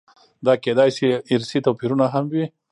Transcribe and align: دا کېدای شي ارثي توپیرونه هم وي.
دا 0.45 0.53
کېدای 0.63 0.89
شي 0.97 1.07
ارثي 1.33 1.59
توپیرونه 1.65 2.05
هم 2.13 2.25
وي. 2.33 2.45